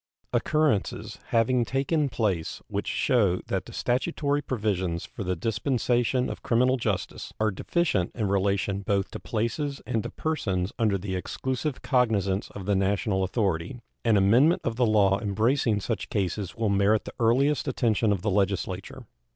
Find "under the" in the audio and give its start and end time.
10.79-11.15